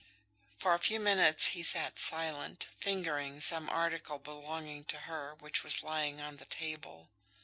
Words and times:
For 0.57 0.73
a 0.73 0.79
few 0.79 0.99
minutes 0.99 1.49
he 1.53 1.61
sat 1.61 1.99
silent, 1.99 2.65
fingering 2.79 3.39
some 3.39 3.69
article 3.69 4.17
belonging 4.17 4.83
to 4.85 5.01
her 5.01 5.35
which 5.35 5.63
was 5.63 5.83
lying 5.83 6.19
on 6.19 6.37
the 6.37 6.45
table. 6.45 7.11